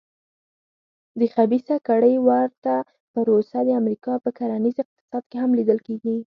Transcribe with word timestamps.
د 1.19 1.21
خبیثه 1.33 1.75
کړۍ 1.87 2.15
ورته 2.29 2.73
پروسه 3.13 3.57
د 3.65 3.69
امریکا 3.81 4.13
په 4.23 4.29
کرنیز 4.37 4.75
اقتصاد 4.83 5.23
کې 5.29 5.37
هم 5.43 5.51
لیدل 5.59 5.79
کېږي. 5.87 6.15